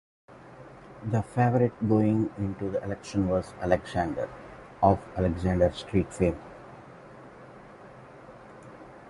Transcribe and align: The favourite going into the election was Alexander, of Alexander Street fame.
The 1.11 1.21
favourite 1.21 1.87
going 1.87 2.31
into 2.39 2.71
the 2.71 2.83
election 2.83 3.27
was 3.27 3.53
Alexander, 3.61 4.27
of 4.81 4.97
Alexander 5.15 5.71
Street 5.73 6.11
fame. 6.11 6.39